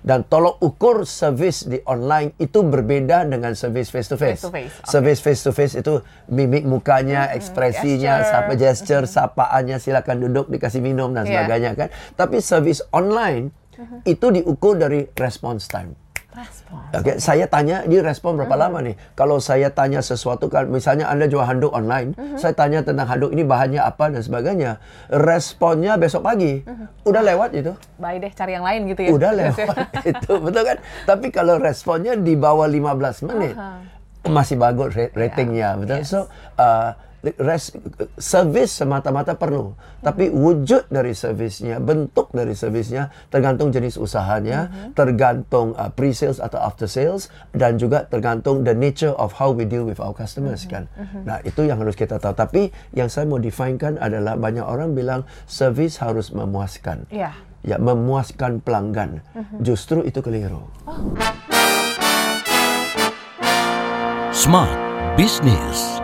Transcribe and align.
Dan 0.00 0.24
tolok 0.24 0.64
ukur 0.64 1.04
servis 1.04 1.68
di 1.68 1.76
online 1.84 2.32
itu 2.40 2.64
berbeda 2.64 3.28
dengan 3.28 3.52
servis 3.52 3.92
face 3.92 4.08
to 4.08 4.16
face. 4.16 4.40
Face 4.40 4.48
to 4.48 4.52
face, 4.52 4.74
okay. 4.80 4.88
Servis 4.88 5.20
face 5.20 5.40
to 5.44 5.52
face 5.52 5.74
itu 5.76 6.00
mimik 6.32 6.64
mukanya, 6.64 7.28
ekspresinya, 7.36 8.24
gesture. 8.24 8.32
sapa 8.32 8.52
gesture, 8.56 9.04
sapaannya 9.04 9.76
silakan 9.76 10.24
duduk 10.24 10.48
dikasih 10.48 10.80
minum 10.80 11.12
dan 11.12 11.28
Yeah. 11.28 11.44
sebagainya 11.44 11.70
kan. 11.76 11.88
Tapi 12.16 12.40
servis 12.40 12.80
online 12.96 13.52
itu 14.08 14.32
diukur 14.32 14.80
dari 14.80 15.04
response 15.20 15.68
time. 15.68 15.92
Respon. 16.34 16.82
Oke, 16.90 17.12
saya 17.16 17.46
tanya 17.46 17.86
dia 17.86 18.02
respon 18.02 18.34
berapa 18.34 18.58
lama 18.58 18.82
nih? 18.82 18.98
Kalau 19.14 19.38
saya 19.38 19.70
tanya 19.70 20.02
sesuatu 20.02 20.50
kan 20.50 20.66
misalnya 20.66 21.06
Anda 21.06 21.30
jual 21.30 21.46
handuk 21.46 21.70
online, 21.70 22.10
saya 22.34 22.50
tanya 22.50 22.82
tentang 22.82 23.06
handuk 23.06 23.30
ini 23.30 23.46
bahannya 23.46 23.78
apa 23.78 24.10
dan 24.10 24.18
sebagainya. 24.18 24.82
Responnya 25.08 25.94
besok 25.94 26.26
pagi. 26.26 26.66
Udah 27.02 27.22
lewat 27.22 27.54
itu. 27.54 27.70
Baik 27.96 28.18
deh, 28.18 28.32
cari 28.34 28.52
yang 28.52 28.66
lain 28.66 28.80
gitu 28.90 29.00
ya. 29.06 29.10
Udah 29.14 29.30
lewat 29.30 29.78
itu, 30.10 30.32
betul 30.42 30.62
kan? 30.66 30.76
Tapi 31.06 31.26
kalau 31.30 31.54
responnya 31.56 32.18
di 32.18 32.34
bawah 32.34 32.66
15 32.66 33.30
menit 33.30 33.54
masih 34.24 34.56
bagus 34.56 34.90
ra- 34.90 35.14
ratingnya, 35.14 35.78
betul. 35.78 36.02
Yes. 36.02 36.10
So 36.10 36.26
uh, 36.56 36.98
res, 37.40 37.72
servis 38.20 38.76
semata-mata 38.76 39.32
perlu, 39.38 39.72
tapi 40.04 40.28
wujud 40.28 40.92
dari 40.92 41.16
servisnya, 41.16 41.80
bentuk 41.80 42.28
dari 42.36 42.52
servisnya 42.52 43.08
tergantung 43.32 43.72
jenis 43.72 43.96
usahanya, 43.96 44.92
tergantung 44.92 45.72
uh, 45.80 45.88
pre-sales 45.88 46.42
atau 46.42 46.60
after 46.60 46.84
sales 46.84 47.32
dan 47.56 47.80
juga 47.80 48.04
tergantung 48.04 48.60
the 48.66 48.76
nature 48.76 49.16
of 49.16 49.32
how 49.32 49.48
we 49.48 49.64
deal 49.64 49.88
with 49.88 49.96
our 49.96 50.12
customers 50.12 50.68
kan. 50.68 50.84
Nah, 51.24 51.40
itu 51.46 51.64
yang 51.64 51.80
harus 51.80 51.96
kita 51.96 52.20
tahu. 52.20 52.36
Tapi 52.36 52.68
yang 52.92 53.08
saya 53.08 53.24
mau 53.24 53.40
definekan 53.40 53.96
adalah 53.96 54.36
banyak 54.36 54.64
orang 54.64 54.92
bilang 54.92 55.24
servis 55.48 55.96
harus 56.02 56.34
memuaskan. 56.34 57.08
Iya. 57.08 57.32
Ya, 57.64 57.80
memuaskan 57.80 58.60
pelanggan. 58.60 59.24
Justru 59.64 60.04
itu 60.04 60.20
keliru. 60.20 60.68
Smart 64.34 64.76
Business. 65.16 66.03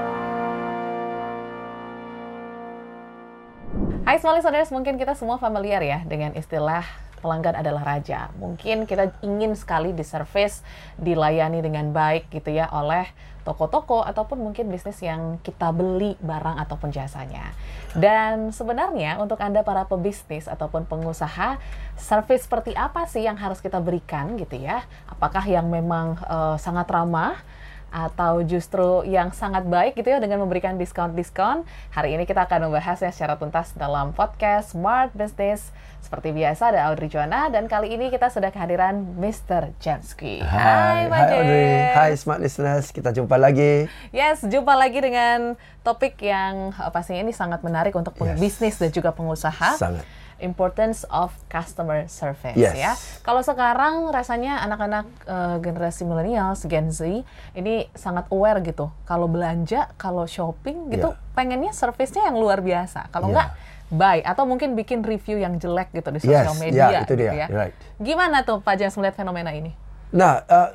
Small 4.20 4.36
Listeners, 4.36 4.68
mungkin 4.68 5.00
kita 5.00 5.16
semua 5.16 5.40
familiar 5.40 5.80
ya 5.80 6.04
dengan 6.04 6.36
istilah 6.36 6.84
pelanggan 7.24 7.56
adalah 7.56 7.96
raja. 7.96 8.28
Mungkin 8.36 8.84
kita 8.84 9.16
ingin 9.24 9.56
sekali 9.56 9.96
diservis, 9.96 10.60
dilayani 11.00 11.64
dengan 11.64 11.88
baik 11.88 12.28
gitu 12.28 12.52
ya 12.52 12.68
oleh 12.68 13.08
toko-toko 13.48 14.04
ataupun 14.04 14.44
mungkin 14.44 14.68
bisnis 14.68 15.00
yang 15.00 15.40
kita 15.40 15.72
beli 15.72 16.20
barang 16.20 16.60
ataupun 16.60 16.92
jasanya. 16.92 17.56
Dan 17.96 18.52
sebenarnya 18.52 19.16
untuk 19.16 19.40
Anda 19.40 19.64
para 19.64 19.88
pebisnis 19.88 20.52
ataupun 20.52 20.84
pengusaha, 20.84 21.56
servis 21.96 22.44
seperti 22.44 22.76
apa 22.76 23.08
sih 23.08 23.24
yang 23.24 23.40
harus 23.40 23.64
kita 23.64 23.80
berikan 23.80 24.36
gitu 24.36 24.60
ya? 24.60 24.84
Apakah 25.08 25.48
yang 25.48 25.72
memang 25.72 26.20
eh, 26.20 26.56
sangat 26.60 26.84
ramah 26.92 27.40
atau 27.90 28.40
justru 28.40 29.02
yang 29.04 29.34
sangat 29.34 29.66
baik 29.66 29.98
gitu 29.98 30.08
ya 30.08 30.22
dengan 30.22 30.38
memberikan 30.38 30.78
diskon-diskon. 30.78 31.66
Hari 31.90 32.14
ini 32.14 32.24
kita 32.24 32.46
akan 32.46 32.70
membahasnya 32.70 33.10
secara 33.10 33.34
tuntas 33.36 33.74
dalam 33.74 34.14
podcast 34.14 34.72
Smart 34.72 35.10
Business. 35.12 35.74
Seperti 36.00 36.32
biasa 36.32 36.72
ada 36.72 36.88
Audrey 36.88 37.12
Joana 37.12 37.52
dan 37.52 37.68
kali 37.68 37.92
ini 37.92 38.08
kita 38.08 38.32
sudah 38.32 38.48
kehadiran 38.48 39.20
Mr. 39.20 39.76
Jansky. 39.84 40.40
Hai, 40.40 41.12
Pak 41.12 41.18
hai 41.18 41.36
Audrey. 41.36 41.70
Hai 41.92 42.10
Smart 42.16 42.40
Listeners, 42.40 42.88
kita 42.88 43.12
jumpa 43.12 43.36
lagi. 43.36 43.84
Yes, 44.08 44.40
jumpa 44.40 44.72
lagi 44.80 44.96
dengan 45.04 45.60
topik 45.84 46.16
yang 46.24 46.72
pastinya 46.88 47.20
ini 47.20 47.36
sangat 47.36 47.60
menarik 47.60 47.92
untuk 47.92 48.16
Yes. 48.16 48.40
bisnis 48.40 48.80
dan 48.80 48.88
juga 48.88 49.12
pengusaha. 49.12 49.76
Sangat. 49.76 50.04
Importance 50.40 51.04
of 51.12 51.30
customer 51.46 52.08
service 52.08 52.56
Yes. 52.56 52.74
ya. 52.74 52.92
Kalau 53.20 53.44
sekarang 53.44 54.08
rasanya 54.08 54.64
anak-anak 54.64 55.06
eh, 55.24 55.56
generasi 55.60 56.02
milenial, 56.02 56.56
Gen 56.56 56.88
Z 56.88 57.04
ini 57.52 57.86
sangat 57.92 58.26
aware 58.28 58.58
gitu. 58.60 58.88
Kalau 59.04 59.28
belanja, 59.28 59.92
kalau 59.94 60.24
shopping 60.24 60.88
gitu, 60.88 61.12
Yeah. 61.12 61.32
pengennya 61.32 61.72
servisnya 61.72 62.26
yang 62.26 62.40
luar 62.40 62.60
biasa. 62.60 63.12
Kalau 63.12 63.28
Yeah. 63.28 63.36
enggak 63.36 63.50
buy 63.90 64.18
atau 64.22 64.46
mungkin 64.46 64.78
bikin 64.78 65.02
review 65.02 65.36
yang 65.36 65.58
jelek 65.58 65.90
gitu 65.90 66.14
di 66.14 66.22
sosial 66.22 66.54
Yes, 66.54 66.62
media 66.62 66.78
yeah, 66.78 67.02
itu 67.02 67.10
gitu 67.10 67.26
dia, 67.26 67.32
ya. 67.34 67.46
right. 67.50 67.74
Gimana 67.98 68.46
tuh 68.46 68.62
Pak 68.62 68.78
James 68.78 68.94
melihat 68.94 69.18
fenomena 69.18 69.50
ini? 69.50 69.74
Nah, 70.10 70.42
uh, 70.46 70.70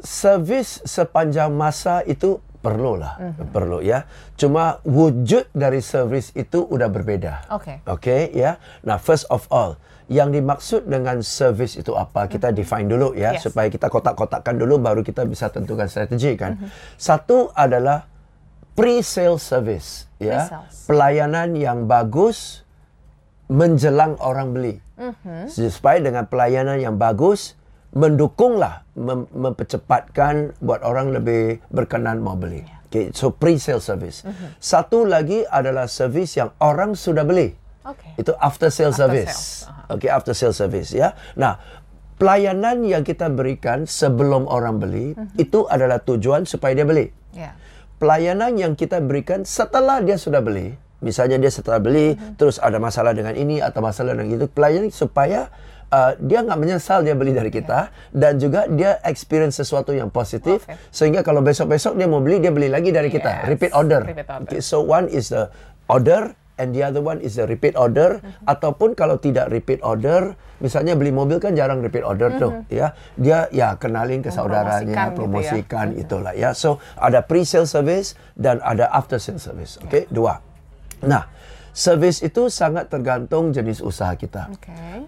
servis 0.00 0.80
sepanjang 0.84 1.52
masa 1.52 2.00
itu 2.04 2.40
perlu 2.58 2.98
lah, 2.98 3.14
perlu 3.48 3.78
ya. 3.78 4.02
Cuma 4.34 4.82
wujud 4.82 5.46
dari 5.54 5.78
servis 5.78 6.34
itu 6.34 6.66
udah 6.66 6.90
berbeda. 6.90 7.46
Oke. 7.54 7.80
Oke, 7.86 8.30
ya. 8.34 8.58
Nah, 8.82 8.98
first 8.98 9.30
of 9.30 9.46
all, 9.48 9.78
yang 10.08 10.32
dimaksud 10.32 10.88
dengan 10.88 11.20
service 11.20 11.76
itu 11.76 11.92
apa? 11.92 12.26
Kita 12.26 12.48
define 12.50 12.88
dulu 12.88 13.12
ya, 13.12 13.36
Yes. 13.36 13.44
supaya 13.46 13.68
kita 13.68 13.86
kotak-kotakkan 13.86 14.56
dulu 14.56 14.80
baru 14.80 15.04
kita 15.04 15.22
bisa 15.28 15.52
tentukan 15.52 15.86
strategi 15.86 16.34
kan. 16.34 16.56
Satu 16.96 17.52
adalah 17.52 18.08
pre-sale 18.72 19.36
service 19.36 20.08
ya. 20.16 20.48
Pre-sales. 20.48 20.74
Pelayanan 20.88 21.48
yang 21.54 21.84
bagus 21.84 22.64
menjelang 23.48 24.16
orang 24.20 24.52
beli. 24.52 24.76
Supaya 25.46 26.02
dengan 26.02 26.26
pelayanan 26.26 26.82
yang 26.82 26.98
bagus 26.98 27.54
mendukunglah 27.92 28.84
mem- 28.94 29.28
mempercepatkan 29.32 30.58
buat 30.60 30.84
orang 30.84 31.12
lebih 31.12 31.64
berkenan 31.68 32.20
mau 32.20 32.36
beli. 32.36 32.64
Okay, 32.88 33.12
so 33.12 33.28
pre-sale 33.28 33.80
service. 33.80 34.24
Satu 34.56 35.04
lagi 35.04 35.44
adalah 35.44 35.84
service 35.84 36.40
yang 36.40 36.56
orang 36.58 36.96
sudah 36.96 37.20
beli. 37.20 37.52
Oke. 37.84 38.16
Itu 38.16 38.32
after 38.36 38.68
sale 38.68 38.92
After 38.92 39.08
service. 39.08 39.36
sales, 39.64 39.68
aha. 39.68 39.92
Okay, 39.96 40.08
after 40.08 40.32
sale 40.32 40.52
service 40.52 40.92
ya. 40.92 41.12
Nah, 41.36 41.60
pelayanan 42.16 42.84
yang 42.84 43.04
kita 43.04 43.28
berikan 43.28 43.84
sebelum 43.84 44.48
orang 44.48 44.80
beli 44.80 45.12
itu 45.36 45.68
adalah 45.68 46.00
tujuan 46.00 46.44
supaya 46.44 46.72
dia 46.74 46.88
beli 46.88 47.08
Ya. 47.30 47.52
pelayanan 48.00 48.56
yang 48.56 48.72
kita 48.72 48.98
berikan 48.98 49.44
setelah 49.44 50.00
dia 50.00 50.16
sudah 50.16 50.40
beli, 50.40 50.72
misalnya 50.98 51.36
dia 51.36 51.52
setelah 51.52 51.78
beli 51.78 52.16
terus 52.40 52.56
ada 52.56 52.80
masalah 52.80 53.12
dengan 53.12 53.36
ini 53.36 53.60
atau 53.60 53.84
masalah 53.84 54.16
dengan 54.16 54.32
itu, 54.32 54.48
pelayanan 54.48 54.88
supaya 54.88 55.52
uh, 55.90 56.12
dia 56.18 56.44
nggak 56.44 56.58
menyesal 56.58 57.00
dia 57.00 57.12
beli 57.12 57.32
dari 57.32 57.48
kita 57.48 57.88
dan 58.12 58.36
juga 58.36 58.68
dia 58.68 59.00
experience 59.04 59.56
sesuatu 59.56 59.92
yang 59.92 60.08
positif 60.08 60.64
Oke. 60.64 60.76
sehingga 60.92 61.20
kalau 61.20 61.40
besok-besok 61.40 61.96
dia 61.96 62.08
mau 62.08 62.20
beli 62.20 62.38
dia 62.38 62.52
beli 62.52 62.68
lagi 62.68 62.92
dari 62.92 63.08
kita, 63.08 63.44
Yes, 63.44 63.48
repeat 63.48 63.72
order. 63.72 64.00
repeat 64.04 64.28
order. 64.28 64.44
Okay, 64.48 64.60
so 64.60 64.80
one 64.80 65.08
is 65.08 65.32
the 65.32 65.48
order 65.88 66.32
and 66.58 66.74
the 66.74 66.82
other 66.82 66.98
one 66.98 67.22
is 67.22 67.38
the 67.38 67.46
repeat 67.46 67.78
order. 67.78 68.18
Ataupun 68.44 68.98
kalau 68.98 69.16
tidak 69.16 69.48
repeat 69.48 69.78
order 69.80 70.34
misalnya 70.58 70.98
beli 70.98 71.14
mobil 71.14 71.38
kan 71.38 71.54
jarang 71.54 71.78
repeat 71.78 72.02
order 72.02 72.34
tuh 72.34 72.66
ya. 72.66 72.90
Dia 73.14 73.46
ya 73.54 73.78
kenalin 73.78 74.20
ke 74.20 74.34
saudaranya 74.34 75.14
Mempromosikan 75.14 75.14
gitu 75.14 75.14
ya. 75.14 75.14
promosikan 75.14 75.86
itulah 75.94 76.34
ya. 76.34 76.50
So 76.52 76.82
ada 76.98 77.22
pre-sale 77.22 77.70
service 77.70 78.18
dan 78.34 78.58
ada 78.60 78.90
after 78.90 79.22
sale 79.22 79.38
service 79.38 79.78
oke 79.78 80.10
dua. 80.10 80.42
Nah 81.06 81.30
service 81.78 82.26
itu 82.26 82.50
sangat 82.50 82.90
tergantung 82.90 83.54
jenis 83.54 83.78
usaha 83.78 84.18
kita. 84.18 84.50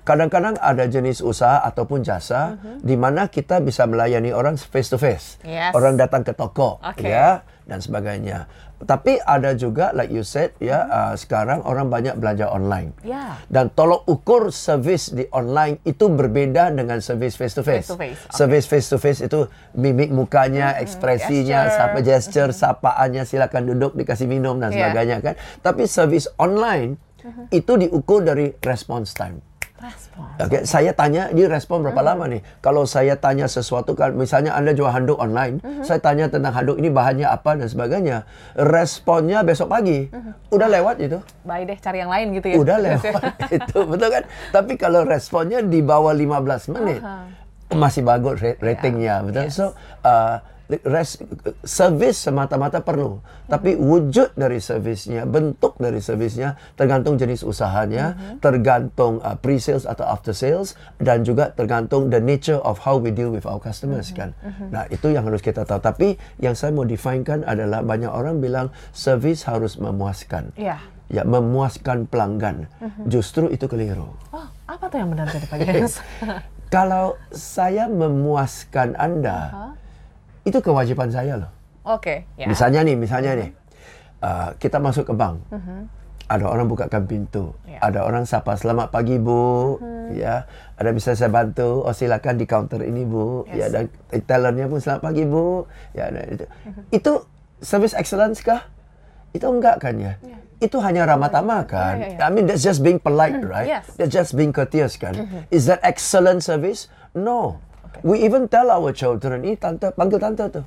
Kadang-kadang 0.06 0.54
ada 0.62 0.86
jenis 0.86 1.18
usaha 1.18 1.58
ataupun 1.66 2.06
jasa 2.06 2.54
di 2.78 2.94
mana 2.94 3.26
kita 3.26 3.58
bisa 3.58 3.90
melayani 3.90 4.30
orang 4.30 4.54
face 4.54 4.94
to 4.94 4.98
face. 5.02 5.42
Yes. 5.42 5.74
orang 5.74 5.98
datang 5.98 6.22
ke 6.22 6.30
toko 6.36 6.78
Oke. 6.78 7.10
ya 7.10 7.42
dan 7.66 7.82
sebagainya 7.82 8.46
tapi 8.80 9.16
ada 9.18 9.52
juga 9.52 9.92
like 9.92 10.08
you 10.08 10.20
said 10.20 10.56
ya 10.56 10.82
uh, 10.82 11.12
sekarang 11.12 11.60
orang 11.62 11.86
banyak 11.86 12.16
belanja 12.16 12.46
online 12.46 12.96
Ya. 13.00 13.36
dan 13.46 13.68
tolok 13.68 14.06
ukur 14.06 14.48
servis 14.48 15.10
di 15.10 15.28
online 15.30 15.80
itu 15.82 16.06
berbeda 16.06 16.70
dengan 16.70 16.98
servis 16.98 17.34
face 17.34 17.52
to 17.52 17.60
face. 17.60 17.84
Face 17.84 17.90
to 17.90 17.96
face, 17.96 18.20
oke. 18.22 18.32
Servis 18.32 18.64
face 18.64 18.86
to 18.86 18.96
face 18.96 19.20
itu 19.20 19.40
mimik 19.72 20.08
mukanya, 20.08 20.76
ekspresinya, 20.76 21.66
gesture. 21.66 21.76
sapa 21.76 21.98
gesture, 22.00 22.50
sapaannya 22.50 23.22
silakan 23.22 23.62
duduk 23.66 23.92
dikasih 23.94 24.24
minum 24.24 24.56
dan 24.56 24.70
Iya. 24.70 24.76
sebagainya 24.88 25.16
kan. 25.20 25.34
Tapi 25.60 25.84
servis 25.84 26.30
online 26.34 26.96
itu 27.50 27.76
diukur 27.76 28.22
dari 28.22 28.48
response 28.58 29.12
time. 29.12 29.44
Respon. 29.80 30.28
Oke, 30.36 30.68
saya 30.68 30.92
tanya 30.92 31.32
dia 31.32 31.48
respon 31.48 31.80
berapa 31.80 32.04
lama 32.04 32.28
nih? 32.28 32.44
Kalau 32.60 32.84
saya 32.84 33.16
tanya 33.16 33.48
sesuatu 33.48 33.96
kan 33.96 34.12
misalnya 34.12 34.52
Anda 34.52 34.76
jual 34.76 34.92
handuk 34.92 35.16
online, 35.16 35.56
saya 35.80 35.96
tanya 35.96 36.28
tentang 36.28 36.52
handuk 36.52 36.76
ini 36.76 36.92
bahannya 36.92 37.24
apa 37.24 37.56
dan 37.56 37.64
sebagainya. 37.64 38.28
Responnya 38.54 39.40
besok 39.40 39.72
pagi. 39.72 40.12
Udah 40.48 40.68
lewat 40.68 41.00
itu. 41.00 41.16
Baik 41.42 41.64
deh, 41.64 41.78
cari 41.80 41.98
yang 41.98 42.12
lain 42.12 42.26
gitu 42.36 42.46
ya. 42.52 42.56
Udah 42.60 42.76
lewat 42.76 43.24
itu, 43.56 43.78
betul 43.88 44.08
kan? 44.12 44.22
Tapi 44.52 44.72
kalau 44.76 45.00
responnya 45.02 45.64
di 45.64 45.80
bawah 45.80 46.12
15 46.12 46.76
menit 46.76 47.00
masih 47.70 48.02
bagus 48.02 48.36
ra- 48.36 48.60
ratingnya, 48.60 49.24
betul. 49.24 49.48
Yes. 49.48 49.56
So 49.56 49.72
uh, 50.04 50.44
res, 50.86 51.18
service 51.66 52.30
semata-mata 52.30 52.80
perlu, 52.84 53.18
tapi 53.50 53.74
wujud 53.74 54.38
dari 54.38 54.62
servisnya, 54.62 55.26
bentuk 55.26 55.74
dari 55.82 55.98
servisnya 55.98 56.54
tergantung 56.78 57.18
jenis 57.18 57.42
usahanya, 57.42 58.38
tergantung 58.38 59.18
uh, 59.26 59.34
pre-sales 59.34 59.88
atau 59.88 60.06
after 60.06 60.30
sales 60.30 60.78
dan 61.02 61.26
juga 61.26 61.50
tergantung 61.50 62.06
the 62.12 62.22
nature 62.22 62.62
of 62.62 62.78
how 62.78 62.94
we 62.94 63.10
deal 63.10 63.34
with 63.34 63.42
our 63.48 63.58
customers 63.58 64.14
kan. 64.14 64.30
Nah, 64.70 64.86
itu 64.92 65.10
yang 65.10 65.26
harus 65.26 65.42
kita 65.42 65.66
tahu. 65.66 65.82
Tapi 65.82 66.08
yang 66.38 66.54
saya 66.54 66.70
mau 66.70 66.86
definekan 66.86 67.42
adalah 67.42 67.82
banyak 67.82 68.10
orang 68.10 68.38
bilang 68.38 68.70
service 68.94 69.48
harus 69.50 69.80
memuaskan. 69.80 70.54
Iya. 70.54 70.78
Ya, 71.10 71.26
memuaskan 71.26 72.06
pelanggan. 72.06 72.70
Justru 73.10 73.50
itu 73.50 73.66
keliru. 73.66 74.14
Oh, 74.30 74.46
Apa 74.70 74.86
tuh 74.86 75.02
yang 75.02 75.10
benar 75.10 75.26
jadi 75.26 75.46
Pak? 75.50 75.58
Kalau 76.74 77.18
saya 77.34 77.90
memuaskan 77.90 78.94
Anda, 78.94 79.38
Hah? 79.50 79.72
Itu 80.42 80.58
kewajiban 80.58 81.08
saya 81.08 81.36
loh. 81.36 81.50
Oke, 81.82 82.28
ya. 82.36 82.44
Misalnya 82.44 82.84
nih, 82.84 82.96
misalnya 82.96 83.32
nih, 83.34 83.50
uh, 84.20 84.52
kita 84.56 84.76
masuk 84.76 85.08
ke 85.08 85.14
bank, 85.16 85.40
ada 86.30 86.44
orang 86.46 86.68
bukakan 86.68 87.02
pintu, 87.04 87.56
Ya. 87.66 87.80
ada 87.82 88.04
orang 88.04 88.22
sapa 88.22 88.54
selamat 88.54 88.92
pagi 88.92 89.16
bu, 89.16 89.80
ya, 90.12 90.44
ada 90.76 90.90
bisa 90.92 91.12
saya 91.12 91.26
bantu, 91.26 91.82
oh 91.82 91.90
silakan 91.90 92.36
di 92.36 92.46
counter 92.46 92.80
ini 92.80 93.02
bu, 93.02 93.42
ya, 93.48 93.66
Yes. 93.66 93.70
dan 93.72 93.84
tellernya 94.22 94.66
pun 94.66 94.78
selamat 94.78 95.02
pagi 95.02 95.24
bu, 95.24 95.64
ya, 95.90 96.06
dan 96.08 96.24
itu, 96.30 96.44
itu 96.92 97.12
service 97.58 97.96
excellence 97.96 98.40
kah? 98.40 98.68
Itu 99.32 99.46
enggak 99.46 99.80
kan 99.80 99.96
ya? 99.96 100.14
Itu 100.60 100.76
hanya 100.84 101.08
ramah 101.08 101.32
tamah 101.32 101.64
kan? 101.64 101.96
Ya, 101.96 102.06
ya, 102.12 102.18
ya. 102.20 102.26
I 102.26 102.30
mean 102.30 102.44
that's 102.44 102.60
just 102.60 102.84
being 102.84 103.00
polite, 103.00 103.40
right? 103.48 103.66
yes. 103.66 103.88
That's 103.96 104.12
just 104.12 104.36
being 104.36 104.52
courteous 104.52 104.94
kan? 104.94 105.16
Is 105.48 105.64
that 105.66 105.80
excellent 105.82 106.44
service? 106.44 106.86
No. 107.16 107.58
We 108.00 108.24
even 108.24 108.48
tell 108.48 108.72
our 108.72 108.90
children, 108.96 109.44
ini 109.44 109.60
tante, 109.60 109.92
panggil 109.92 110.16
tante 110.16 110.44
tuh. 110.48 110.64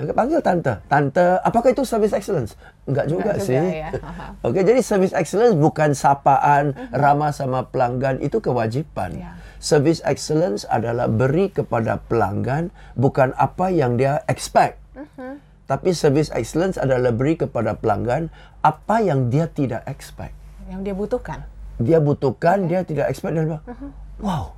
Panggil 0.00 0.40
tante. 0.40 0.80
Tante, 0.88 1.36
apakah 1.44 1.76
itu 1.76 1.84
service 1.84 2.16
excellence? 2.16 2.56
Enggak 2.88 3.06
juga 3.06 3.36
juga, 3.36 3.44
sih. 3.44 3.56
ya. 3.56 3.90
Oke, 4.46 4.64
jadi 4.64 4.80
service 4.80 5.12
excellence 5.12 5.54
bukan 5.60 5.92
sapaan, 5.92 6.72
ramah 6.94 7.36
sama 7.36 7.68
pelanggan, 7.68 8.18
itu 8.24 8.40
kewajiban. 8.40 9.12
Ya. 9.12 9.36
Service 9.60 10.00
excellence 10.08 10.64
adalah 10.72 11.04
beri 11.06 11.52
kepada 11.52 12.00
pelanggan 12.08 12.72
bukan 12.96 13.36
apa 13.36 13.68
yang 13.68 14.00
dia 14.00 14.24
expect. 14.24 14.80
Tapi 15.70 15.94
service 15.94 16.34
excellence 16.34 16.74
adalah 16.80 17.14
beri 17.14 17.38
kepada 17.38 17.78
pelanggan 17.78 18.26
apa 18.64 19.04
yang 19.04 19.30
dia 19.30 19.46
tidak 19.46 19.86
expect. 19.86 20.34
Yang 20.66 20.80
dia 20.82 20.94
butuhkan. 20.96 21.38
Dia 21.78 21.98
butuhkan, 22.02 22.66
dia 22.66 22.82
tidak 22.82 23.06
expect 23.06 23.38
dan 23.38 23.46
bilang, 23.46 23.64
wow, 24.18 24.50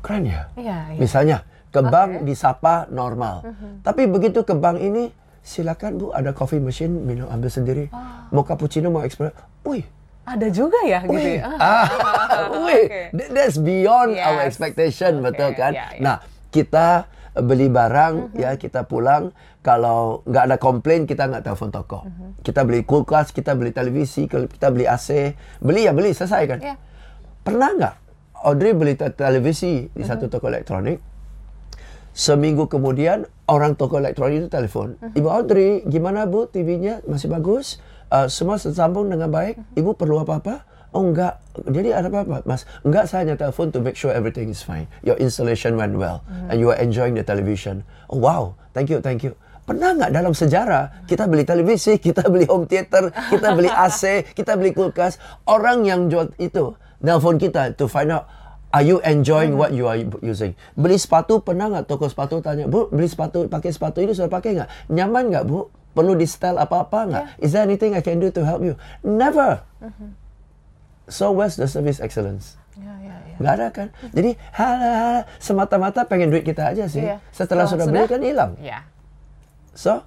keren 0.00 0.24
ya. 0.24 0.48
Iya, 0.54 0.78
iya. 0.90 0.98
Misalnya 0.98 1.38
ke 1.68 1.80
bank 1.80 2.10
Oke. 2.20 2.24
disapa 2.26 2.74
normal, 2.88 3.46
tapi 3.80 4.04
begitu 4.04 4.42
ke 4.42 4.52
bank 4.52 4.76
ini 4.76 5.14
silakan 5.40 5.96
bu 5.96 6.06
ada 6.10 6.30
coffee 6.30 6.58
machine 6.58 6.90
minum 6.90 7.24
ambil 7.26 7.48
sendiri, 7.48 7.84
mau 8.28 8.42
cappuccino 8.42 8.88
mau 8.88 9.00
espresso, 9.00 9.32
wih, 9.62 9.86
Ada 10.20 10.46
juga 10.48 10.76
ya 10.84 11.00
gitu 11.02 11.16
wih, 11.16 11.38
ya. 11.38 11.48
ah, 11.62 11.86
wih, 12.66 12.84
that- 13.10 13.30
that's 13.32 13.56
beyond 13.56 14.12
Yes. 14.12 14.26
our 14.26 14.40
expectation, 14.42 15.18
Oke, 15.18 15.32
betul 15.32 15.50
kan? 15.54 15.72
iya, 15.72 15.86
iya. 15.90 16.02
Nah 16.02 16.16
kita 16.48 17.08
beli 17.32 17.66
barang 17.66 18.34
ya 18.34 18.54
kita 18.54 18.82
pulang 18.82 19.30
kalau 19.60 20.20
nggak 20.24 20.44
ada 20.44 20.56
komplain 20.56 21.04
kita 21.04 21.24
nggak 21.24 21.42
telepon 21.42 21.70
toko, 21.70 21.98
kita 22.42 22.62
beli 22.62 22.82
kulkas, 22.82 23.30
kita 23.30 23.54
beli 23.54 23.70
televisi, 23.70 24.26
kita 24.26 24.68
beli 24.68 24.84
AC, 24.84 25.32
beli 25.58 25.86
ya 25.86 25.92
beli 25.92 26.10
selesai 26.10 26.42
kan? 26.46 26.58
Iya. 26.58 26.74
Pernah 27.40 27.70
nggak 27.72 27.94
Audrey 28.40 28.72
beli 28.72 28.96
te- 28.96 29.12
televisi 29.12 29.92
di 29.92 30.04
satu 30.04 30.32
toko 30.32 30.48
elektronik? 30.48 30.96
Seminggu 32.10 32.66
kemudian 32.66 33.28
orang 33.46 33.78
toko 33.78 34.00
elektronik 34.00 34.44
itu 34.44 34.48
telepon, 34.50 34.98
Ibu 35.14 35.28
Audrey, 35.30 35.86
gimana 35.86 36.26
Bu 36.26 36.48
TV-nya 36.48 37.06
masih 37.06 37.30
bagus? 37.30 37.78
Uh, 38.10 38.26
semua 38.26 38.58
tersambung 38.58 39.06
dengan 39.06 39.30
baik? 39.30 39.60
Ibu 39.78 39.94
perlu 39.94 40.18
apa-apa? 40.18 40.66
Oh 40.90 41.06
enggak, 41.06 41.38
jadi 41.70 41.94
ada 41.94 42.10
apa-apa 42.10 42.42
mas? 42.42 42.66
Enggak, 42.82 43.06
saya 43.06 43.22
hanya 43.22 43.38
telepon 43.38 43.70
to 43.70 43.78
make 43.78 43.94
sure 43.94 44.10
everything 44.10 44.50
is 44.50 44.58
fine. 44.58 44.90
Your 45.06 45.14
installation 45.22 45.78
went 45.78 45.94
well 45.94 46.26
and 46.50 46.58
you 46.58 46.66
are 46.74 46.80
enjoying 46.82 47.14
the 47.14 47.22
television. 47.22 47.86
Oh 48.10 48.18
wow, 48.18 48.58
thank 48.74 48.90
you, 48.90 48.98
thank 48.98 49.22
you. 49.22 49.38
Pernah 49.62 49.94
nggak 49.94 50.10
dalam 50.10 50.34
sejarah 50.34 51.06
kita 51.06 51.30
beli 51.30 51.46
televisi, 51.46 51.94
kita 52.10 52.26
beli 52.26 52.50
home 52.50 52.66
theater, 52.66 53.14
kita 53.30 53.54
beli 53.54 53.70
AC, 53.70 54.34
kita 54.34 54.58
beli 54.58 54.74
kulkas, 54.74 55.22
orang 55.46 55.86
yang 55.86 56.10
jual 56.10 56.34
itu 56.42 56.74
nelpon 57.00 57.36
kita 57.40 57.74
to 57.76 57.88
find 57.88 58.12
out 58.12 58.28
Are 58.70 58.86
you 58.86 59.02
enjoying 59.02 59.58
what 59.58 59.74
you 59.74 59.90
are 59.90 59.98
using? 60.22 60.54
Beli 60.78 60.94
sepatu 60.94 61.42
pernah 61.42 61.66
nggak 61.66 61.90
toko 61.90 62.06
sepatu 62.06 62.38
tanya, 62.38 62.70
Bu, 62.70 62.86
beli 62.86 63.10
sepatu, 63.10 63.50
pakai 63.50 63.74
sepatu 63.74 63.98
ini 63.98 64.14
sudah 64.14 64.30
pakai 64.30 64.62
nggak? 64.62 64.94
Nyaman 64.94 65.26
nggak, 65.26 65.42
Bu? 65.42 65.66
Perlu 65.90 66.14
di 66.14 66.22
style 66.22 66.54
apa-apa 66.54 66.98
nggak? 67.10 67.24
Is 67.42 67.50
there 67.50 67.66
anything 67.66 67.98
I 67.98 68.02
can 68.02 68.22
do 68.22 68.30
to 68.30 68.46
help 68.46 68.62
you? 68.62 68.78
Never. 69.02 69.66
So 71.10 71.34
where's 71.34 71.58
the 71.58 71.66
service 71.66 71.98
excellence? 71.98 72.54
Ya, 72.78 72.94
ya, 73.02 73.18
ya. 73.26 73.36
Nggak 73.42 73.52
ada 73.58 73.66
kan? 73.74 73.88
Jadi 74.14 74.38
hala, 74.54 75.26
semata-mata 75.42 76.06
pengen 76.06 76.30
duit 76.30 76.46
kita 76.46 76.70
aja 76.70 76.86
sih. 76.86 77.02
Iya. 77.02 77.18
Setelah 77.34 77.66
Setelah 77.66 77.66
sudah 77.66 77.86
beli 77.90 78.06
kan 78.06 78.22
hilang. 78.22 78.52
Ya. 78.62 78.86
So 79.74 80.06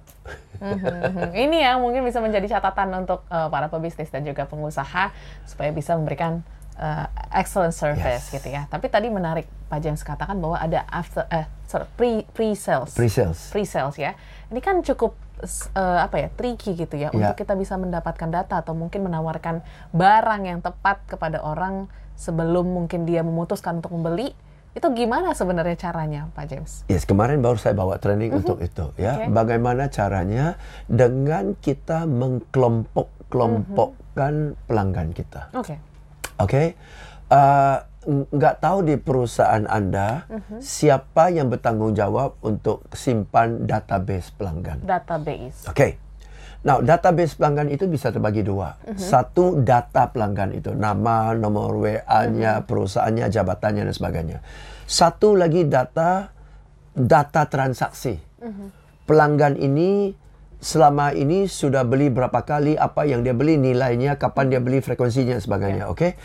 Mhm. 0.56 1.36
Ini 1.36 1.58
yang 1.68 1.84
mungkin 1.84 2.00
bisa 2.00 2.24
menjadi 2.24 2.56
catatan 2.56 3.04
untuk 3.04 3.28
eh, 3.28 3.48
para 3.52 3.68
pebisnis 3.68 4.08
dan 4.08 4.24
juga 4.24 4.48
pengusaha 4.48 5.12
supaya 5.44 5.68
bisa 5.68 5.92
memberikan 6.00 6.40
eh, 6.74 7.06
excellent 7.32 7.72
service 7.72 8.28
Yes. 8.28 8.32
gitu 8.32 8.48
ya. 8.48 8.64
Tapi 8.66 8.86
tadi 8.88 9.06
menarik 9.08 9.44
Pak 9.66 9.78
James 9.78 10.00
katakan 10.00 10.36
bahwa 10.36 10.56
ada 10.56 10.84
after 10.86 11.24
eh 11.28 11.44
sorry, 11.64 11.84
pre 11.94 12.10
pre 12.30 12.52
sales. 12.54 12.92
pre-sales. 12.92 13.50
Pre 13.50 13.62
sales 13.64 13.94
ya. 13.96 14.12
Ini 14.48 14.58
kan 14.58 14.80
cukup 14.80 15.14
eh, 15.42 15.98
apa 15.98 16.14
ya 16.16 16.28
tricky 16.30 16.74
gitu 16.74 16.94
ya 16.94 17.08
Ya. 17.08 17.10
untuk 17.10 17.34
kita 17.36 17.52
bisa 17.54 17.74
mendapatkan 17.74 18.28
data 18.28 18.58
atau 18.58 18.72
mungkin 18.72 19.02
menawarkan 19.02 19.60
barang 19.90 20.42
yang 20.44 20.58
tepat 20.60 21.00
kepada 21.06 21.40
orang 21.40 21.86
sebelum 22.14 22.70
mungkin 22.70 23.02
dia 23.04 23.22
memutuskan 23.22 23.78
untuk 23.78 23.90
membeli. 23.90 24.30
Itu 24.74 24.90
gimana 24.90 25.32
sebenarnya 25.32 25.74
caranya 25.78 26.20
Pak 26.34 26.44
James? 26.50 26.82
Yes, 26.86 27.02
kemarin 27.04 27.38
baru 27.38 27.54
saya 27.54 27.72
bawa 27.72 27.94
training 27.96 28.34
untuk 28.34 28.58
itu 28.58 28.90
ya. 28.94 29.22
Oke. 29.22 29.30
Bagaimana 29.30 29.86
caranya 29.86 30.54
dengan 30.86 31.54
kita 31.54 32.04
mengkelompok-kelompokkan 32.04 34.54
pelanggan 34.66 35.08
kita. 35.10 35.50
Oke. 35.54 35.78
Oke, 36.36 36.74
Eh, 37.24 37.76
n- 38.04 38.28
nggak 38.28 38.60
tahu 38.60 38.84
di 38.84 38.94
perusahaan 38.94 39.64
Anda 39.64 40.28
siapa 40.60 41.32
yang 41.32 41.48
bertanggung 41.48 41.96
jawab 41.96 42.36
untuk 42.38 42.84
simpan 42.92 43.64
database 43.64 44.28
pelanggan. 44.30 44.84
Database. 44.84 45.64
Oke. 45.66 45.96
Now, 46.60 46.80
database 46.80 47.32
pelanggan 47.34 47.68
itu 47.68 47.84
bisa 47.84 48.08
terbagi 48.08 48.40
dua. 48.40 48.76
Satu, 48.94 49.56
data 49.58 50.08
pelanggan 50.08 50.52
itu. 50.52 50.72
Nama, 50.72 51.32
nomor 51.32 51.76
WA-nya, 51.78 52.60
perusahaannya, 52.62 53.24
jabatannya, 53.26 53.82
dan 53.82 53.94
sebagainya. 53.94 54.38
Satu 54.84 55.32
lagi 55.32 55.64
data, 55.64 56.28
data 56.92 57.42
transaksi. 57.44 58.16
Pelanggan 59.02 59.56
ini 59.56 60.12
selama 60.64 61.12
ini 61.12 61.44
sudah 61.44 61.84
beli 61.84 62.08
berapa 62.08 62.40
kali, 62.40 62.80
apa 62.80 63.04
yang 63.04 63.20
dia 63.20 63.36
beli, 63.36 63.60
nilainya, 63.60 64.16
kapan 64.16 64.48
dia 64.48 64.64
beli, 64.64 64.80
frekuensinya, 64.80 65.36
sebagainya. 65.36 65.92
Oke. 65.92 66.16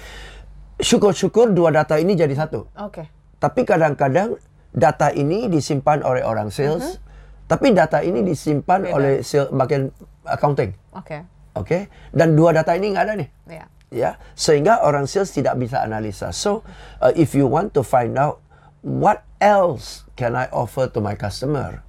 Syukur-syukur 0.79 1.51
dua 1.51 1.75
data 1.75 1.99
ini 1.99 2.15
jadi 2.15 2.31
satu. 2.31 2.71
Oke. 2.79 3.03
Tapi 3.35 3.67
kadang-kadang 3.67 4.39
data 4.71 5.11
ini 5.11 5.51
disimpan 5.51 6.07
oleh 6.07 6.23
orang 6.23 6.55
sales, 6.55 7.03
tapi 7.51 7.75
data 7.75 7.99
ini 7.99 8.23
disimpan 8.23 8.87
Beda. 8.87 8.95
oleh 8.95 9.13
sales, 9.27 9.51
bagian 9.51 9.91
accounting. 10.23 10.71
Oke. 10.95 11.27
Oke? 11.59 11.91
Dan 12.15 12.39
dua 12.39 12.55
data 12.55 12.71
ini 12.79 12.95
nggak 12.95 13.03
ada 13.03 13.13
nih. 13.19 13.29
Ya. 13.51 13.65
Ya, 13.89 14.11
sehingga 14.37 14.85
orang 14.85 15.09
sales 15.09 15.33
tidak 15.33 15.59
bisa 15.59 15.83
analisa. 15.83 16.29
So, 16.31 16.63
uh, 17.03 17.11
if 17.17 17.35
you 17.35 17.49
want 17.49 17.73
to 17.75 17.81
find 17.81 18.15
out 18.15 18.39
what 18.85 19.25
else 19.41 20.07
can 20.13 20.37
I 20.37 20.47
offer 20.53 20.87
to 20.93 21.01
my 21.01 21.17
customer, 21.17 21.81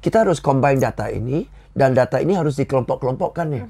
kita 0.00 0.22
harus 0.22 0.38
combine 0.38 0.78
data 0.78 1.10
ini 1.10 1.50
dan 1.72 1.96
data 1.96 2.20
ini 2.20 2.36
harus 2.36 2.56
dikelompok-kelompokkan 2.60 3.46
nih. 3.48 3.64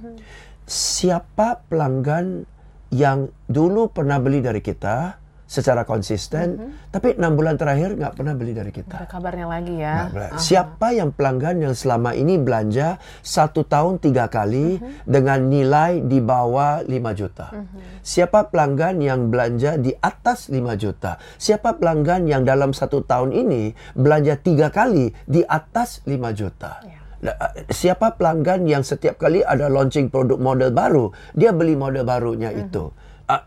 Siapa 0.67 1.67
pelanggan 1.67 2.47
yang 2.93 3.33
dulu 3.49 3.89
pernah 3.91 4.21
beli 4.21 4.45
dari 4.45 4.61
kita 4.61 5.23
secara 5.53 5.85
konsisten, 5.85 6.73
tapi 6.89 7.13
enam 7.13 7.37
bulan 7.37 7.61
terakhir 7.61 7.93
nggak 7.93 8.17
pernah 8.17 8.33
beli 8.33 8.57
dari 8.57 8.73
kita. 8.73 9.05
Ada 9.05 9.05
kabarnya 9.05 9.47
lagi 9.53 9.77
ya. 9.77 10.09
Benar. 10.09 10.41
Siapa 10.41 10.97
yang 10.97 11.13
pelanggan 11.13 11.61
yang 11.61 11.75
selama 11.77 12.17
ini 12.17 12.41
belanja 12.41 12.97
satu 13.21 13.69
tahun 13.69 14.01
tiga 14.01 14.33
kali 14.33 14.81
dengan 15.05 15.53
nilai 15.53 16.01
di 16.09 16.25
bawah 16.25 16.81
5 16.89 17.21
juta? 17.21 17.53
Siapa 18.01 18.49
pelanggan 18.49 19.05
yang 19.05 19.29
belanja 19.29 19.77
di 19.77 19.93
atas 19.93 20.49
5 20.49 20.57
juta? 20.81 21.21
Siapa 21.37 21.77
pelanggan 21.77 22.25
yang 22.25 22.49
dalam 22.49 22.73
satu 22.73 23.05
tahun 23.05 23.37
ini 23.37 23.77
belanja 23.93 24.41
tiga 24.41 24.73
kali 24.73 25.13
di 25.29 25.45
atas 25.45 26.01
5 26.09 26.33
juta? 26.33 26.81
Ya. 26.81 27.02
Nah, 27.23 27.35
eh, 27.55 27.71
Siapa 27.71 28.19
pelanggan 28.19 28.67
yang 28.67 28.83
setiap 28.83 29.17
kali 29.23 29.47
ada 29.47 29.71
launching 29.71 30.11
produk 30.11 30.39
model 30.43 30.75
baru, 30.75 31.15
dia 31.39 31.55
beli 31.55 31.79
model 31.79 32.03
barunya 32.03 32.51
itu? 32.51 32.91
Uh, 33.25 33.43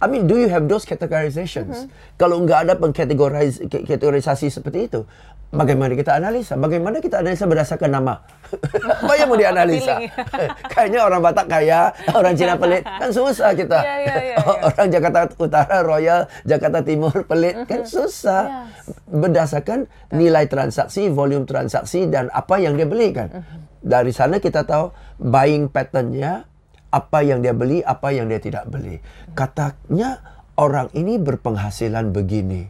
I 0.00 0.06
mean, 0.06 0.24
do 0.24 0.34
you 0.34 0.48
have 0.48 0.64
those 0.64 0.82
categorizations? 0.82 1.86
Kalau 2.16 2.40
nggak 2.40 2.66
ada 2.66 2.74
pengkategoris- 2.74 3.62
ke- 3.68 3.84
kategorisasi 3.84 4.48
seperti 4.48 4.88
itu, 4.88 5.04
bagaimana 5.48 5.92
kita 5.92 6.16
analisa? 6.16 6.56
Bagaimana 6.56 6.98
kita 6.98 7.20
analisa 7.20 7.44
berdasarkan 7.44 7.90
nama? 7.90 8.24
Apa 9.04 9.12
yang 9.14 9.28
mau 9.28 9.38
dianalisa? 9.38 10.00
Feeling. 10.00 10.10
Kayaknya 10.72 11.00
orang 11.04 11.20
Batak 11.20 11.46
kaya, 11.46 11.80
orang 12.10 12.34
Cina 12.34 12.56
pelit, 12.56 12.82
kan 12.82 13.10
susah 13.10 13.54
kita. 13.54 13.78
Iya, 13.78 13.94
iya, 13.94 14.14
iya, 14.18 14.34
iya. 14.34 14.36
Orang 14.72 14.88
Jakarta 14.88 15.20
Utara 15.36 15.78
Royal, 15.80 16.20
Jakarta 16.42 16.80
Timur 16.82 17.14
pelit, 17.22 17.54
kan 17.64 17.86
susah. 17.86 18.72
Berdasarkan 19.06 19.86
nilai 20.10 20.46
transaksi, 20.46 21.06
volume 21.06 21.46
transaksi, 21.46 22.04
dan 22.04 22.26
apa 22.30 22.58
yang 22.58 22.74
dia 22.74 22.88
beli 22.88 23.14
kan. 23.14 23.46
Dari 23.78 24.10
sana 24.10 24.36
kita 24.36 24.66
tahu 24.66 24.90
buying 25.16 25.70
patternnya, 25.70 26.49
apa 26.90 27.22
yang 27.22 27.40
dia 27.40 27.54
beli, 27.54 27.80
apa 27.82 28.10
yang 28.10 28.26
dia 28.26 28.42
tidak 28.42 28.66
beli. 28.66 28.98
Katanya 29.34 30.22
orang 30.58 30.90
ini 30.92 31.16
berpenghasilan 31.16 32.10
begini. 32.10 32.66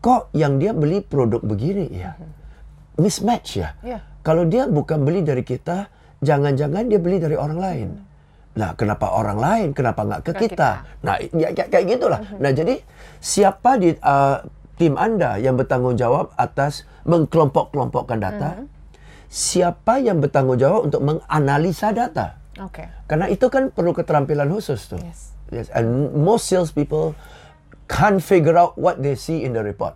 Kok 0.00 0.32
yang 0.32 0.56
dia 0.56 0.72
beli 0.72 1.04
produk 1.04 1.40
begini 1.44 1.86
ya? 1.92 2.16
Mismatch 2.96 3.60
ya. 3.60 3.76
Iya. 3.84 4.00
Kalau 4.24 4.48
dia 4.48 4.66
bukan 4.66 5.04
beli 5.04 5.22
dari 5.22 5.44
kita, 5.44 5.92
jangan-jangan 6.24 6.88
dia 6.88 6.98
beli 6.98 7.20
dari 7.20 7.36
orang 7.36 7.60
lain. 7.60 7.88
Nah, 8.56 8.72
kenapa 8.72 9.12
orang 9.12 9.36
lain? 9.36 9.68
Kenapa 9.76 10.00
nggak 10.02 10.22
ke 10.24 10.32
Ke 10.32 10.48
kita? 10.48 10.48
kita. 10.48 11.04
Nah, 11.04 11.16
ya, 11.20 11.48
kayak, 11.52 11.68
kayak 11.68 11.86
gitulah. 11.92 12.20
Nah, 12.40 12.50
jadi 12.56 12.80
siapa 13.20 13.76
di 13.76 13.92
uh, 14.00 14.40
tim 14.80 14.96
Anda 14.96 15.36
yang 15.36 15.60
bertanggung 15.60 16.00
jawab 16.00 16.32
atas 16.40 16.88
mengkelompok-kelompokkan 17.04 18.16
data? 18.16 18.64
Siapa 19.28 20.00
yang 20.00 20.24
bertanggung 20.24 20.56
jawab 20.56 20.88
untuk 20.88 21.04
menganalisa 21.04 21.92
data? 21.92 22.40
Oke. 22.60 22.88
Karena 23.08 23.28
itu 23.28 23.46
kan 23.52 23.68
perlu 23.68 23.92
keterampilan 23.92 24.48
khusus 24.48 24.88
tuh. 24.88 25.00
Yes. 25.00 25.36
Yes, 25.54 25.70
and 25.70 26.10
most 26.10 26.50
sales 26.50 26.74
people 26.74 27.14
can't 27.86 28.18
figure 28.18 28.54
out 28.54 28.74
what 28.74 28.98
they 28.98 29.14
see 29.14 29.42
in 29.42 29.54
the 29.54 29.62
report. 29.62 29.94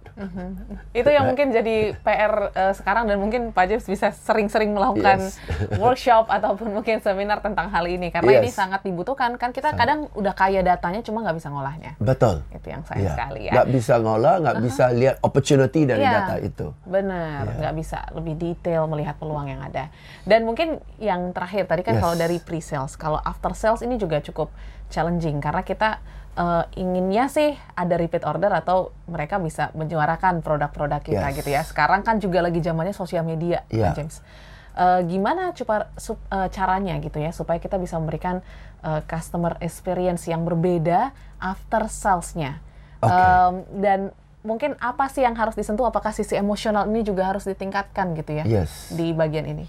Itu 0.91 1.11
yang 1.11 1.27
mungkin 1.27 1.51
jadi 1.51 1.95
PR 1.97 2.33
eh, 2.51 2.73
sekarang 2.73 3.11
dan 3.11 3.19
mungkin 3.19 3.51
Pak 3.51 3.67
James 3.67 3.83
bisa 3.85 4.11
sering-sering 4.11 4.71
melakukan 4.71 5.19
Yes. 5.21 5.35
workshop 5.83 6.31
ataupun 6.31 6.71
mungkin 6.71 7.03
seminar 7.03 7.43
tentang 7.43 7.67
hal 7.67 7.83
ini 7.85 8.09
karena 8.09 8.39
ini 8.39 8.49
Yes. 8.49 8.55
sangat 8.55 8.87
dibutuhkan 8.87 9.35
kan 9.37 9.51
kita 9.51 9.75
kadang 9.75 10.07
udah 10.15 10.31
kaya 10.33 10.63
datanya 10.63 11.03
cuma 11.03 11.21
nggak 11.21 11.37
bisa 11.37 11.51
ngolahnya. 11.51 11.99
Betul. 11.99 12.47
Itu 12.55 12.71
yang 12.71 12.87
sayang 12.87 13.03
Iya. 13.03 13.13
sekali 13.19 13.41
ya. 13.51 13.53
Nggak 13.59 13.69
bisa 13.71 13.95
ngolah, 13.99 14.35
nggak 14.39 14.57
bisa 14.63 14.85
lihat 14.95 15.17
opportunity 15.21 15.81
dari 15.83 16.03
Iya, 16.03 16.13
data 16.15 16.35
itu. 16.39 16.67
Benar, 16.87 17.43
Iya. 17.45 17.59
nggak 17.59 17.75
bisa 17.75 17.99
lebih 18.15 18.35
detail 18.39 18.87
melihat 18.87 19.19
peluang 19.19 19.51
yang 19.51 19.61
ada. 19.61 19.91
Dan 20.23 20.47
mungkin 20.47 20.79
yang 21.03 21.35
terakhir 21.35 21.67
tadi 21.67 21.83
kan 21.83 21.99
Yes. 21.99 22.03
kalau 22.03 22.15
dari 22.15 22.39
pre-sales, 22.39 22.95
kalau 22.95 23.19
after 23.19 23.51
sales 23.53 23.83
ini 23.83 23.99
juga 23.99 24.23
cukup 24.23 24.55
challenging 24.91 25.39
karena 25.39 25.63
kita 25.63 26.03
eh, 26.33 26.65
inginnya 26.77 27.27
sih 27.27 27.51
ada 27.75 27.95
repeat 27.95 28.23
order 28.23 28.51
atau 28.51 28.91
mereka 29.07 29.39
bisa 29.39 29.71
menyuarakan 29.73 30.41
produk-produk 30.41 31.01
kita 31.01 31.27
Yes. 31.27 31.37
gitu 31.37 31.49
ya. 31.49 31.63
Sekarang 31.63 32.01
kan 32.03 32.19
juga 32.19 32.39
lagi 32.41 32.59
zamannya 32.59 32.93
sosial 32.93 33.23
media. 33.23 33.67
Pak 33.67 33.95
James. 33.95 34.23
Eh, 34.71 35.01
gimana 35.05 35.51
coba 35.53 35.91
sup- 35.95 36.23
eh, 36.29 36.47
caranya 36.49 36.95
gitu 36.99 37.19
ya 37.19 37.31
supaya 37.31 37.59
kita 37.59 37.77
bisa 37.77 37.97
memberikan 37.97 38.39
eh, 38.81 39.03
customer 39.05 39.59
experience 39.61 40.25
yang 40.25 40.41
berbeda 40.43 41.11
after 41.37 41.85
sales-nya. 41.85 42.63
Oke. 42.99 43.13
Em, 43.13 43.55
dan 43.77 44.01
mungkin 44.41 44.73
apa 44.79 45.05
sih 45.09 45.21
yang 45.21 45.37
harus 45.37 45.53
disentuh? 45.53 45.85
Apakah 45.85 46.15
sisi 46.15 46.33
emosional 46.33 46.89
ini 46.89 47.03
juga 47.03 47.29
harus 47.29 47.45
ditingkatkan 47.45 48.15
gitu 48.15 48.41
ya 48.41 48.45
Yes. 48.47 48.89
di 48.89 49.13
bagian 49.13 49.45
ini? 49.45 49.69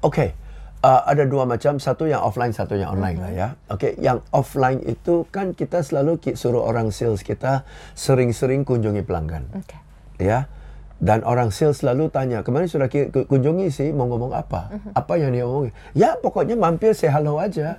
Oke, 0.00 0.32
uh, 0.82 1.02
ada 1.06 1.24
dua 1.24 1.48
macam, 1.48 1.78
satu 1.78 2.08
yang 2.08 2.20
offline, 2.24 2.52
satu 2.52 2.76
yang 2.76 2.92
online 2.92 3.18
lah 3.20 3.32
ya. 3.32 3.48
Oke, 3.72 3.96
yang 4.00 4.20
offline 4.32 4.80
itu 4.84 5.24
kan 5.32 5.56
kita 5.56 5.80
selalu 5.80 6.18
suruh 6.36 6.64
orang 6.64 6.92
sales 6.92 7.24
kita 7.24 7.64
sering-sering 7.96 8.66
kunjungi 8.66 9.06
pelanggan, 9.06 9.48
Oke. 9.56 9.76
ya. 10.20 10.50
Dan 10.96 11.20
orang 11.28 11.52
sales 11.52 11.84
selalu 11.84 12.08
tanya, 12.08 12.40
kemarin 12.40 12.72
sudah 12.72 12.88
kunjungi 13.12 13.68
sih, 13.68 13.92
mau 13.92 14.08
ngomong 14.08 14.32
apa? 14.32 14.72
Apa 14.96 15.20
yang 15.20 15.36
dia 15.36 15.44
omongin? 15.44 15.76
Ya, 15.92 16.16
pokoknya 16.16 16.56
mampir 16.56 16.96
say 16.96 17.12
hello 17.12 17.36
aja. 17.36 17.76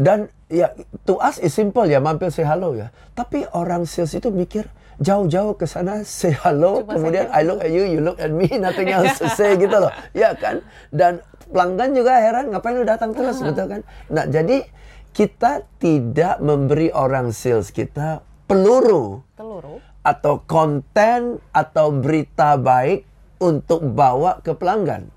Dan 0.00 0.32
ya, 0.48 0.72
to 1.04 1.20
us 1.20 1.36
is 1.36 1.52
simple 1.52 1.84
ya, 1.84 2.00
mampir 2.00 2.32
say 2.32 2.48
hello 2.48 2.72
ya. 2.72 2.88
Tapi 3.12 3.44
orang 3.52 3.84
sales 3.84 4.16
itu 4.16 4.32
mikir, 4.32 4.64
jauh-jauh 4.96 5.60
ke 5.60 5.68
sana 5.68 6.08
say 6.08 6.32
hello, 6.32 6.80
Cuma 6.80 6.96
kemudian 6.96 7.28
I 7.28 7.44
look 7.44 7.60
at 7.60 7.68
you, 7.68 7.84
you 7.84 8.00
look 8.00 8.16
at 8.16 8.32
me, 8.32 8.48
nothing 8.64 8.88
else 8.88 9.20
to 9.20 9.28
say 9.28 9.60
gitu 9.60 9.76
loh. 9.76 9.92
Ya 10.16 10.32
kan? 10.32 10.64
Dan 10.88 11.20
pelanggan 11.52 11.92
juga 11.92 12.16
heran, 12.16 12.48
ngapain 12.48 12.80
lu 12.80 12.88
datang 12.88 13.12
terus, 13.12 13.44
betul 13.44 13.68
kan? 13.68 13.80
Nah, 14.08 14.24
jadi 14.24 14.64
kita 15.12 15.68
tidak 15.76 16.40
memberi 16.40 16.88
orang 16.94 17.34
sales 17.34 17.68
kita 17.74 18.22
peluru 18.46 19.22
Teluru. 19.34 19.78
atau 20.02 20.42
konten 20.46 21.42
atau 21.50 21.92
berita 21.94 22.54
baik 22.58 23.06
untuk 23.42 23.82
bawa 23.84 24.38
ke 24.42 24.54
pelanggan. 24.54 25.10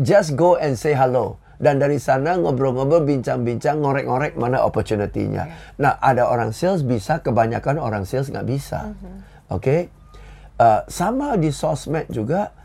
Just 0.00 0.38
go 0.38 0.56
and 0.56 0.78
say 0.78 0.96
hello. 0.96 1.39
Dan 1.60 1.76
dari 1.76 2.00
sana 2.00 2.40
ngobrol-ngobrol, 2.40 3.04
bincang-bincang, 3.04 3.84
ngorek-ngorek 3.84 4.32
mana 4.40 4.64
opportunity-nya. 4.64 5.76
Nah, 5.76 6.00
ada 6.00 6.24
orang 6.24 6.56
sales 6.56 6.80
bisa, 6.80 7.20
kebanyakan 7.20 7.76
orang 7.76 8.08
sales 8.08 8.32
nggak 8.32 8.48
bisa. 8.48 8.96
Oke? 9.52 9.92
Uh, 10.56 10.80
sama 10.88 11.36
di 11.36 11.52
sosmed 11.52 12.08
juga, 12.08 12.56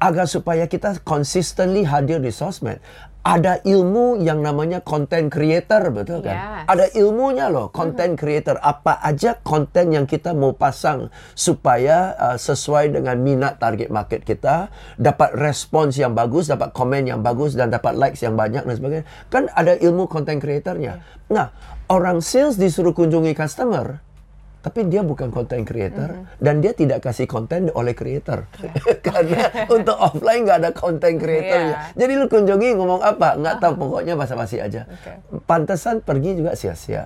agar 0.00 0.24
supaya 0.24 0.64
kita 0.64 0.96
consistently 1.04 1.84
hadir 1.84 2.24
di 2.24 2.32
sosmed. 2.32 2.80
Ada 3.24 3.64
ilmu 3.64 4.20
yang 4.20 4.44
namanya 4.44 4.84
content 4.84 5.32
creator, 5.32 5.88
betul 5.88 6.20
kan? 6.20 6.36
Yes. 6.36 6.64
Ada 6.68 6.86
ilmunya 7.00 7.48
loh, 7.48 7.72
content 7.72 8.20
creator. 8.20 8.60
Apa 8.60 9.00
aja 9.00 9.40
konten 9.40 9.96
yang 9.96 10.04
kita 10.04 10.36
mau 10.36 10.52
pasang 10.52 11.08
supaya 11.32 12.12
uh, 12.20 12.36
sesuai 12.36 12.92
dengan 12.92 13.16
minat 13.24 13.56
target 13.56 13.88
market 13.88 14.28
kita, 14.28 14.68
dapat 15.00 15.32
respons 15.40 15.96
yang 15.96 16.12
bagus, 16.12 16.52
dapat 16.52 16.76
komen 16.76 17.08
yang 17.08 17.24
bagus, 17.24 17.56
dan 17.56 17.72
dapat 17.72 17.96
likes 17.96 18.20
yang 18.20 18.36
banyak 18.36 18.60
dan 18.60 18.74
sebagainya. 18.76 19.06
Kan 19.32 19.48
ada 19.56 19.72
ilmu 19.72 20.04
content 20.04 20.36
creatornya. 20.36 21.00
Nah, 21.32 21.48
orang 21.88 22.20
sales 22.20 22.60
disuruh 22.60 22.92
kunjungi 22.92 23.32
customer, 23.32 24.04
tapi 24.64 24.88
dia 24.88 25.04
bukan 25.04 25.28
content 25.28 25.60
creator 25.68 26.24
dan 26.40 26.64
dia 26.64 26.72
tidak 26.72 27.04
kasih 27.04 27.28
konten 27.28 27.68
oleh 27.76 27.92
creator. 27.92 28.48
Karena 29.04 29.68
untuk 29.68 29.92
offline 29.92 30.48
nggak 30.48 30.58
ada 30.64 30.70
content 30.72 31.20
creatornya. 31.20 31.76
Iya. 31.76 32.00
jadi 32.00 32.12
lu 32.16 32.26
kunjungi 32.32 32.72
ngomong 32.80 33.04
apa? 33.04 33.36
Nggak 33.36 33.60
tahu 33.60 33.72
pokoknya 33.76 34.16
basa-basi 34.16 34.64
aja. 34.64 34.88
Oke. 34.88 35.20
pantesan 35.44 36.00
pergi 36.00 36.40
juga 36.40 36.56
sia-sia. 36.56 37.04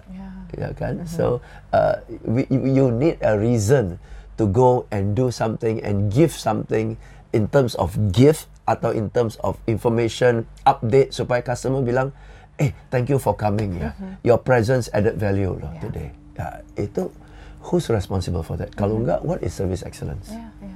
Ya 0.55 0.71
kan? 0.73 1.03
So 1.05 1.43
uh, 1.75 1.99
we, 2.23 2.47
you 2.49 2.95
need 2.95 3.19
a 3.27 3.35
reason 3.35 3.99
to 4.39 4.47
go 4.47 4.87
and 4.95 5.19
do 5.19 5.35
something 5.35 5.83
and 5.83 6.15
give 6.15 6.31
something 6.31 6.95
in 7.35 7.51
terms 7.51 7.75
of 7.75 7.99
gift 8.15 8.47
atau 8.71 8.95
in 8.95 9.11
terms 9.11 9.35
of 9.43 9.59
information 9.67 10.47
update 10.63 11.11
supaya 11.11 11.43
customer 11.43 11.83
bilang 11.83 12.15
eh 12.63 12.71
thank 12.95 13.11
you 13.11 13.19
for 13.19 13.35
coming 13.35 13.83
ya. 13.83 13.91
Your 14.23 14.39
presence 14.39 14.87
added 14.95 15.19
value 15.19 15.59
loh 15.59 15.75
today. 15.83 16.15
Ya 16.39 16.63
itu 16.79 17.11
who's 17.69 17.87
responsible 17.93 18.43
for 18.43 18.57
that 18.57 18.73
kalau 18.75 18.97
enggak 18.99 19.21
what 19.23 19.41
is 19.45 19.53
service 19.53 19.85
excellence 19.85 20.33
Ya, 20.33 20.49
ya. 20.65 20.75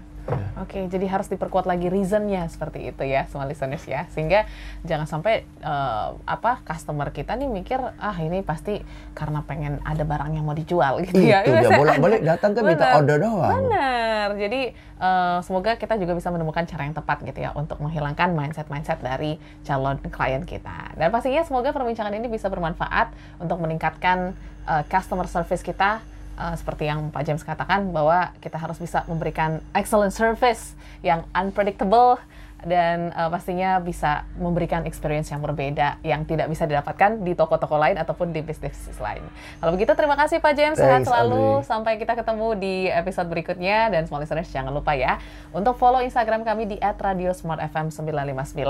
Oke, 0.62 0.86
jadi 0.86 1.10
harus 1.10 1.26
diperkuat 1.26 1.66
lagi 1.66 1.90
reasonnya 1.90 2.46
seperti 2.46 2.94
itu 2.94 3.02
ya, 3.02 3.26
semua 3.26 3.50
listeners 3.50 3.82
ya, 3.82 4.06
sehingga 4.14 4.46
jangan 4.86 5.10
sampai 5.10 5.42
eh, 5.42 6.08
apa 6.22 6.62
customer 6.62 7.10
kita 7.10 7.34
nih 7.34 7.50
mikir 7.50 7.82
ah 7.82 8.14
ini 8.22 8.46
pasti 8.46 8.78
karena 9.18 9.42
pengen 9.42 9.82
ada 9.82 10.06
barang 10.06 10.30
yang 10.30 10.46
mau 10.46 10.54
dijual 10.54 11.02
gitu 11.02 11.18
ya. 11.18 11.42
Itu 11.42 11.58
dia, 11.58 11.74
bolak-balik 11.74 12.22
datang 12.30 12.54
kan 12.54 12.62
minta 12.62 12.94
order 12.94 13.18
doang. 13.18 13.66
Benar. 13.66 14.28
Jadi 14.38 14.60
eh, 14.78 15.38
semoga 15.42 15.74
kita 15.74 15.98
juga 15.98 16.14
bisa 16.14 16.30
menemukan 16.30 16.62
cara 16.70 16.86
yang 16.86 16.94
tepat 16.94 17.18
gitu 17.26 17.38
ya 17.42 17.50
untuk 17.58 17.82
menghilangkan 17.82 18.30
mindset-mindset 18.30 19.02
dari 19.02 19.42
calon 19.66 19.98
klien 20.06 20.46
kita. 20.46 20.94
Dan 20.94 21.10
pastinya 21.10 21.42
semoga 21.42 21.74
perbincangan 21.74 22.14
ini 22.14 22.30
bisa 22.30 22.46
bermanfaat 22.46 23.10
untuk 23.42 23.58
meningkatkan 23.58 24.38
eh, 24.70 24.84
customer 24.86 25.26
service 25.26 25.66
kita 25.66 26.11
eh, 26.36 26.54
seperti 26.56 26.88
yang 26.88 27.12
Pak 27.12 27.22
James 27.24 27.42
katakan 27.44 27.92
bahwa 27.92 28.32
kita 28.40 28.56
harus 28.56 28.78
bisa 28.80 29.04
memberikan 29.08 29.60
excellent 29.76 30.14
service 30.14 30.74
yang 31.02 31.26
unpredictable 31.36 32.18
dan 32.62 33.10
eh, 33.10 33.28
pastinya 33.30 33.82
bisa 33.82 34.24
memberikan 34.38 34.86
experience 34.86 35.30
yang 35.34 35.42
berbeda 35.42 35.98
yang 36.06 36.22
tidak 36.24 36.46
bisa 36.48 36.66
didapatkan 36.66 37.18
di 37.22 37.34
toko-toko 37.34 37.76
lain 37.78 37.98
ataupun 37.98 38.30
di 38.30 38.40
bisnis 38.42 38.78
lain. 39.02 39.22
Kalau 39.58 39.74
begitu 39.74 39.92
terima 39.98 40.14
kasih 40.14 40.38
Pak 40.38 40.54
James 40.54 40.78
sehat 40.78 41.02
Thanks, 41.02 41.10
selalu 41.10 41.62
Audrey. 41.62 41.66
sampai 41.66 41.92
kita 41.98 42.14
ketemu 42.14 42.48
di 42.58 42.86
episode 42.88 43.28
berikutnya 43.28 43.90
dan 43.90 44.06
semua 44.06 44.22
listeners 44.22 44.48
jangan 44.50 44.70
lupa 44.70 44.94
ya 44.94 45.18
untuk 45.50 45.74
follow 45.76 46.00
Instagram 46.00 46.46
kami 46.46 46.70
di 46.70 46.76
@radiosmartfm959 46.78 48.62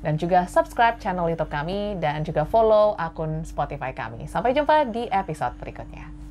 dan 0.00 0.14
juga 0.16 0.48
subscribe 0.48 0.96
channel 0.98 1.28
YouTube 1.28 1.52
kami 1.52 2.00
dan 2.00 2.24
juga 2.24 2.48
follow 2.48 2.96
akun 2.96 3.44
Spotify 3.44 3.92
kami. 3.92 4.24
Sampai 4.24 4.56
jumpa 4.56 4.88
di 4.88 5.04
episode 5.12 5.52
berikutnya. 5.60 6.23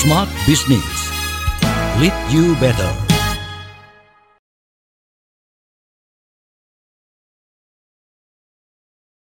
Smart 0.00 0.30
Business. 0.46 1.10
Lead 2.00 2.14
you 2.32 2.54
better. 2.54 3.09